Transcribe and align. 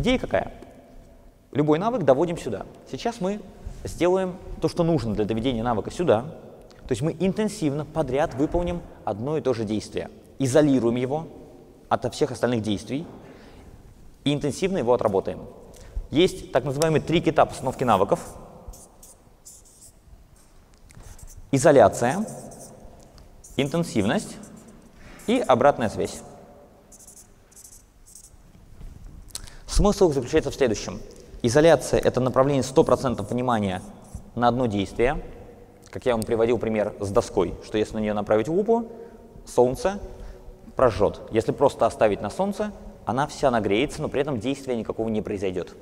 Идея 0.00 0.18
какая? 0.18 0.50
Любой 1.52 1.78
навык 1.78 2.04
доводим 2.04 2.38
сюда. 2.38 2.64
Сейчас 2.90 3.20
мы 3.20 3.38
сделаем 3.84 4.36
то, 4.62 4.66
что 4.66 4.82
нужно 4.82 5.14
для 5.14 5.26
доведения 5.26 5.62
навыка 5.62 5.90
сюда. 5.90 6.22
То 6.88 6.92
есть 6.92 7.02
мы 7.02 7.14
интенсивно 7.20 7.84
подряд 7.84 8.34
выполним 8.34 8.80
одно 9.04 9.36
и 9.36 9.42
то 9.42 9.52
же 9.52 9.64
действие. 9.64 10.08
Изолируем 10.38 10.96
его 10.96 11.28
от 11.90 12.10
всех 12.14 12.30
остальных 12.30 12.62
действий 12.62 13.06
и 14.24 14.32
интенсивно 14.32 14.78
его 14.78 14.94
отработаем. 14.94 15.40
Есть 16.10 16.50
так 16.50 16.64
называемый 16.64 17.02
три-кита 17.02 17.44
постановки 17.44 17.84
навыков. 17.84 18.20
Изоляция, 21.52 22.24
интенсивность 23.58 24.38
и 25.26 25.40
обратная 25.46 25.90
связь. 25.90 26.22
Смысл 29.80 30.12
заключается 30.12 30.50
в 30.50 30.54
следующем. 30.54 31.00
Изоляция— 31.40 32.00
это 32.04 32.20
направление 32.20 32.62
100% 32.62 33.26
внимания 33.26 33.80
на 34.34 34.48
одно 34.48 34.66
действие. 34.66 35.22
Как 35.88 36.04
я 36.04 36.12
вам 36.12 36.22
приводил 36.22 36.58
пример 36.58 36.92
с 37.00 37.08
доской, 37.08 37.54
что 37.64 37.78
если 37.78 37.94
на 37.94 38.00
нее 38.00 38.12
направить 38.12 38.46
лупу, 38.46 38.88
солнце 39.46 39.98
прожжет. 40.76 41.22
Если 41.30 41.52
просто 41.52 41.86
оставить 41.86 42.20
на 42.20 42.28
солнце, 42.28 42.72
она 43.06 43.26
вся 43.26 43.50
нагреется, 43.50 44.02
но 44.02 44.10
при 44.10 44.20
этом 44.20 44.38
действия 44.38 44.76
никакого 44.76 45.08
не 45.08 45.22
произойдет. 45.22 45.74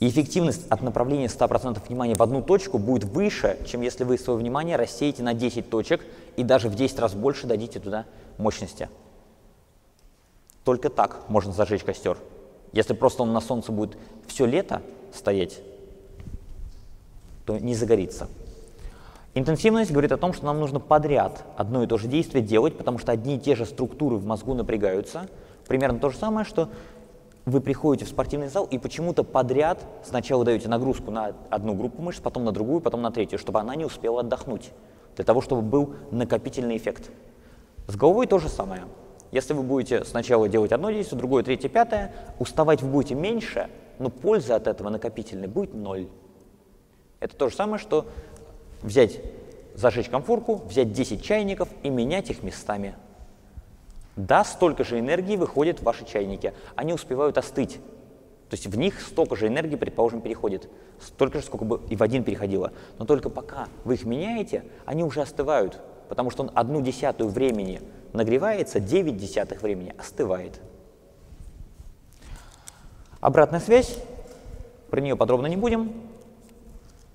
И 0.00 0.08
эффективность 0.08 0.66
от 0.68 0.82
направления 0.82 1.28
100% 1.28 1.78
внимания 1.88 2.14
в 2.14 2.22
одну 2.22 2.42
точку 2.42 2.76
будет 2.76 3.04
выше, 3.04 3.56
чем 3.66 3.80
если 3.80 4.04
вы 4.04 4.18
свое 4.18 4.38
внимание 4.38 4.76
рассеете 4.76 5.22
на 5.22 5.32
10 5.32 5.70
точек 5.70 6.02
и 6.36 6.42
даже 6.42 6.68
в 6.68 6.74
10 6.74 6.98
раз 6.98 7.14
больше 7.14 7.46
дадите 7.46 7.80
туда 7.80 8.04
мощности. 8.36 8.90
Только 10.64 10.88
так 10.88 11.28
можно 11.28 11.52
зажечь 11.52 11.84
костер. 11.84 12.18
Если 12.72 12.94
просто 12.94 13.22
он 13.22 13.32
на 13.32 13.40
солнце 13.40 13.70
будет 13.70 13.96
все 14.26 14.46
лето 14.46 14.82
стоять, 15.12 15.60
то 17.46 17.58
не 17.58 17.74
загорится. 17.74 18.28
Интенсивность 19.34 19.90
говорит 19.90 20.12
о 20.12 20.16
том, 20.16 20.32
что 20.32 20.46
нам 20.46 20.60
нужно 20.60 20.80
подряд 20.80 21.44
одно 21.56 21.82
и 21.82 21.86
то 21.86 21.98
же 21.98 22.08
действие 22.08 22.42
делать, 22.42 22.78
потому 22.78 22.98
что 22.98 23.12
одни 23.12 23.36
и 23.36 23.38
те 23.38 23.54
же 23.56 23.66
структуры 23.66 24.16
в 24.16 24.24
мозгу 24.24 24.54
напрягаются. 24.54 25.28
Примерно 25.66 25.98
то 25.98 26.10
же 26.10 26.16
самое, 26.16 26.46
что 26.46 26.68
вы 27.44 27.60
приходите 27.60 28.06
в 28.06 28.08
спортивный 28.08 28.48
зал 28.48 28.64
и 28.64 28.78
почему-то 28.78 29.22
подряд 29.24 29.84
сначала 30.04 30.44
даете 30.44 30.68
нагрузку 30.68 31.10
на 31.10 31.32
одну 31.50 31.74
группу 31.74 32.00
мышц, 32.00 32.20
потом 32.20 32.44
на 32.44 32.52
другую, 32.52 32.80
потом 32.80 33.02
на 33.02 33.10
третью, 33.10 33.38
чтобы 33.38 33.60
она 33.60 33.74
не 33.74 33.84
успела 33.84 34.20
отдохнуть, 34.20 34.70
для 35.16 35.24
того, 35.24 35.40
чтобы 35.40 35.62
был 35.62 35.94
накопительный 36.10 36.76
эффект. 36.76 37.10
С 37.86 37.96
головой 37.96 38.26
то 38.26 38.38
же 38.38 38.48
самое. 38.48 38.84
Если 39.34 39.52
вы 39.52 39.64
будете 39.64 40.04
сначала 40.04 40.48
делать 40.48 40.70
одно 40.70 40.92
действие, 40.92 41.18
другое, 41.18 41.42
третье, 41.42 41.68
пятое, 41.68 42.12
уставать 42.38 42.82
вы 42.82 42.88
будете 42.88 43.16
меньше, 43.16 43.68
но 43.98 44.08
польза 44.08 44.54
от 44.54 44.68
этого 44.68 44.90
накопительной 44.90 45.48
будет 45.48 45.74
ноль. 45.74 46.06
Это 47.18 47.34
то 47.34 47.48
же 47.48 47.56
самое, 47.56 47.80
что 47.80 48.06
взять, 48.80 49.20
зажечь 49.74 50.08
комфорку, 50.08 50.62
взять 50.68 50.92
10 50.92 51.20
чайников 51.20 51.68
и 51.82 51.90
менять 51.90 52.30
их 52.30 52.44
местами. 52.44 52.94
Да, 54.14 54.44
столько 54.44 54.84
же 54.84 55.00
энергии 55.00 55.34
выходит 55.34 55.80
в 55.80 55.82
ваши 55.82 56.04
чайники. 56.06 56.54
Они 56.76 56.92
успевают 56.92 57.36
остыть. 57.36 57.80
То 58.50 58.54
есть 58.54 58.68
в 58.68 58.78
них 58.78 59.00
столько 59.00 59.34
же 59.34 59.48
энергии, 59.48 59.74
предположим, 59.74 60.20
переходит. 60.20 60.70
Столько 61.00 61.40
же, 61.40 61.44
сколько 61.44 61.64
бы 61.64 61.80
и 61.90 61.96
в 61.96 62.04
один 62.04 62.22
переходило. 62.22 62.72
Но 63.00 63.04
только 63.04 63.30
пока 63.30 63.66
вы 63.82 63.94
их 63.94 64.04
меняете, 64.04 64.62
они 64.86 65.02
уже 65.02 65.22
остывают. 65.22 65.80
Потому 66.08 66.30
что 66.30 66.44
он 66.44 66.52
одну 66.54 66.80
десятую 66.80 67.30
времени 67.30 67.80
нагревается, 68.14 68.80
9 68.80 69.16
десятых 69.16 69.60
времени 69.62 69.92
остывает. 69.98 70.60
Обратная 73.20 73.60
связь, 73.60 73.98
про 74.90 75.00
нее 75.00 75.16
подробно 75.16 75.46
не 75.46 75.56
будем. 75.56 75.92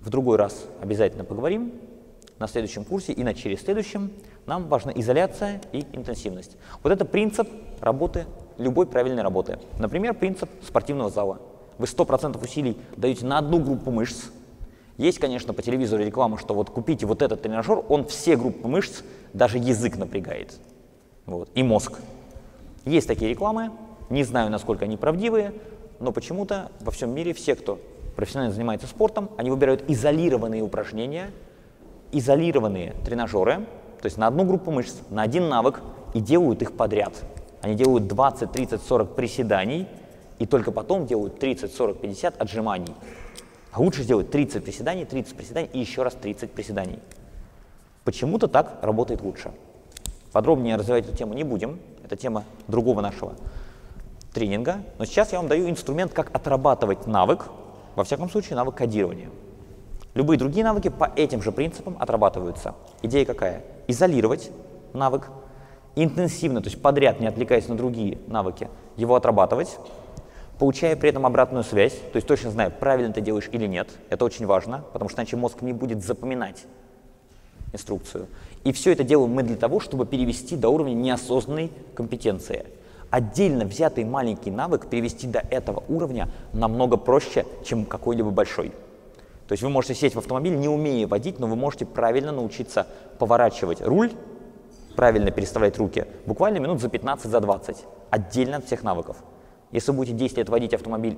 В 0.00 0.08
другой 0.08 0.38
раз 0.38 0.64
обязательно 0.80 1.24
поговорим 1.24 1.72
на 2.38 2.46
следующем 2.46 2.84
курсе 2.84 3.12
и 3.12 3.24
на 3.24 3.34
через 3.34 3.62
следующем. 3.62 4.12
Нам 4.46 4.68
важна 4.68 4.92
изоляция 4.94 5.60
и 5.72 5.84
интенсивность. 5.92 6.56
Вот 6.82 6.92
это 6.92 7.04
принцип 7.04 7.48
работы, 7.80 8.26
любой 8.58 8.86
правильной 8.86 9.22
работы. 9.22 9.58
Например, 9.78 10.14
принцип 10.14 10.48
спортивного 10.62 11.10
зала. 11.10 11.40
Вы 11.78 11.86
100% 11.86 12.42
усилий 12.42 12.78
даете 12.96 13.24
на 13.26 13.38
одну 13.38 13.58
группу 13.58 13.90
мышц. 13.90 14.26
Есть, 14.96 15.18
конечно, 15.18 15.52
по 15.52 15.62
телевизору 15.62 16.04
реклама, 16.04 16.38
что 16.38 16.54
вот 16.54 16.70
купите 16.70 17.06
вот 17.06 17.22
этот 17.22 17.42
тренажер, 17.42 17.82
он 17.88 18.06
все 18.06 18.36
группы 18.36 18.68
мышц, 18.68 19.02
даже 19.32 19.58
язык 19.58 19.96
напрягает. 19.96 20.60
Вот, 21.26 21.48
и 21.54 21.62
мозг. 21.62 21.98
Есть 22.84 23.08
такие 23.08 23.30
рекламы, 23.30 23.70
не 24.10 24.24
знаю, 24.24 24.50
насколько 24.50 24.84
они 24.84 24.96
правдивые, 24.96 25.54
но 26.00 26.12
почему-то 26.12 26.70
во 26.80 26.90
всем 26.90 27.14
мире 27.14 27.32
все, 27.32 27.54
кто 27.54 27.78
профессионально 28.16 28.54
занимается 28.54 28.86
спортом, 28.86 29.30
они 29.36 29.50
выбирают 29.50 29.88
изолированные 29.88 30.62
упражнения, 30.62 31.30
изолированные 32.12 32.94
тренажеры, 33.04 33.66
то 34.00 34.06
есть 34.06 34.18
на 34.18 34.26
одну 34.26 34.44
группу 34.44 34.70
мышц, 34.70 34.96
на 35.10 35.22
один 35.22 35.48
навык, 35.48 35.80
и 36.12 36.20
делают 36.20 36.62
их 36.62 36.76
подряд. 36.76 37.14
Они 37.62 37.74
делают 37.74 38.06
20, 38.06 38.52
30, 38.52 38.82
40 38.82 39.16
приседаний, 39.16 39.88
и 40.38 40.46
только 40.46 40.70
потом 40.72 41.06
делают 41.06 41.38
30, 41.38 41.72
40, 41.72 42.00
50 42.00 42.40
отжиманий. 42.40 42.94
А 43.72 43.80
лучше 43.80 44.02
сделать 44.02 44.30
30 44.30 44.62
приседаний, 44.62 45.04
30 45.04 45.34
приседаний 45.34 45.70
и 45.72 45.80
еще 45.80 46.02
раз 46.02 46.14
30 46.14 46.52
приседаний. 46.52 46.98
Почему-то 48.04 48.46
так 48.46 48.78
работает 48.82 49.22
лучше. 49.22 49.50
Подробнее 50.34 50.74
развивать 50.74 51.06
эту 51.06 51.16
тему 51.16 51.32
не 51.34 51.44
будем, 51.44 51.78
это 52.04 52.16
тема 52.16 52.42
другого 52.66 53.00
нашего 53.00 53.34
тренинга. 54.32 54.78
Но 54.98 55.04
сейчас 55.04 55.30
я 55.30 55.38
вам 55.38 55.46
даю 55.46 55.70
инструмент, 55.70 56.12
как 56.12 56.34
отрабатывать 56.34 57.06
навык, 57.06 57.46
во 57.94 58.02
всяком 58.02 58.28
случае, 58.28 58.56
навык 58.56 58.74
кодирования. 58.74 59.30
Любые 60.14 60.36
другие 60.36 60.64
навыки 60.64 60.88
по 60.88 61.12
этим 61.14 61.40
же 61.40 61.52
принципам 61.52 61.96
отрабатываются. 62.00 62.74
Идея 63.02 63.24
какая? 63.24 63.62
Изолировать 63.86 64.50
навык, 64.92 65.30
интенсивно, 65.94 66.60
то 66.60 66.68
есть 66.68 66.82
подряд, 66.82 67.20
не 67.20 67.28
отвлекаясь 67.28 67.68
на 67.68 67.76
другие 67.76 68.18
навыки, 68.26 68.68
его 68.96 69.14
отрабатывать, 69.14 69.78
получая 70.58 70.96
при 70.96 71.10
этом 71.10 71.26
обратную 71.26 71.62
связь, 71.62 71.92
то 71.94 72.16
есть 72.16 72.26
точно 72.26 72.50
зная, 72.50 72.70
правильно 72.70 73.12
ты 73.12 73.20
делаешь 73.20 73.48
или 73.52 73.68
нет. 73.68 73.88
Это 74.10 74.24
очень 74.24 74.46
важно, 74.46 74.82
потому 74.92 75.08
что 75.10 75.20
иначе 75.20 75.36
мозг 75.36 75.62
не 75.62 75.72
будет 75.72 76.02
запоминать 76.02 76.64
инструкцию. 77.74 78.26
И 78.64 78.72
все 78.72 78.92
это 78.92 79.04
делаем 79.04 79.32
мы 79.32 79.42
для 79.42 79.56
того, 79.56 79.80
чтобы 79.80 80.06
перевести 80.06 80.56
до 80.56 80.70
уровня 80.70 80.94
неосознанной 80.94 81.70
компетенции– 81.94 82.64
отдельно 83.14 83.64
взятый 83.64 84.04
маленький 84.04 84.50
навык 84.50 84.88
перевести 84.88 85.28
до 85.28 85.38
этого 85.38 85.84
уровня 85.88 86.28
намного 86.52 86.96
проще, 86.96 87.46
чем 87.64 87.84
какой-либо 87.84 88.30
большой. 88.30 88.70
То 89.46 89.52
есть 89.52 89.62
вы 89.62 89.68
можете 89.68 89.94
сесть 89.94 90.16
в 90.16 90.18
автомобиль, 90.18 90.56
не 90.56 90.68
умея 90.68 91.06
водить, 91.06 91.38
но 91.38 91.46
вы 91.46 91.54
можете 91.54 91.86
правильно 91.86 92.32
научиться 92.32 92.88
поворачивать 93.20 93.80
руль, 93.82 94.10
правильно 94.96 95.30
переставлять 95.30 95.78
руки, 95.78 96.06
буквально 96.26 96.58
минут 96.58 96.80
за 96.80 96.88
15, 96.88 97.30
за 97.30 97.38
20, 97.38 97.84
отдельно 98.10 98.56
от 98.56 98.64
всех 98.64 98.82
навыков. 98.82 99.16
Если 99.70 99.92
вы 99.92 99.98
будете 99.98 100.16
10 100.16 100.38
лет 100.38 100.48
водить 100.48 100.74
автомобиль, 100.74 101.16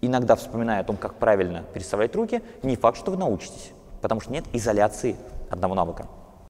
иногда 0.00 0.34
вспоминая 0.34 0.80
о 0.80 0.84
том, 0.84 0.96
как 0.96 1.16
правильно 1.16 1.64
переставлять 1.74 2.16
руки, 2.16 2.40
не 2.62 2.76
факт, 2.76 2.96
что 2.96 3.10
вы 3.10 3.18
научитесь, 3.18 3.72
потому 4.00 4.22
что 4.22 4.32
нет 4.32 4.44
изоляции 4.54 5.16
одного 5.50 5.74
навыка. 5.74 6.06